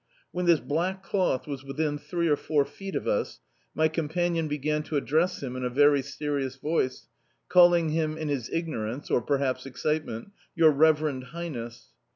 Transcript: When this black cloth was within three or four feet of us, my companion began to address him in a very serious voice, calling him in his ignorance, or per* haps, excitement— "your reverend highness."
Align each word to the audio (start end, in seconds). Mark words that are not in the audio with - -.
When 0.31 0.47
this 0.47 0.59
black 0.59 1.03
cloth 1.03 1.45
was 1.45 1.63
within 1.63 1.99
three 1.99 2.27
or 2.27 2.35
four 2.35 2.65
feet 2.65 2.95
of 2.95 3.07
us, 3.07 3.39
my 3.75 3.87
companion 3.87 4.47
began 4.47 4.81
to 4.85 4.97
address 4.97 5.43
him 5.43 5.55
in 5.55 5.63
a 5.63 5.69
very 5.69 6.01
serious 6.01 6.55
voice, 6.55 7.05
calling 7.49 7.89
him 7.89 8.17
in 8.17 8.27
his 8.27 8.49
ignorance, 8.49 9.11
or 9.11 9.21
per* 9.21 9.37
haps, 9.37 9.67
excitement— 9.67 10.31
"your 10.55 10.71
reverend 10.71 11.25
highness." 11.25 11.89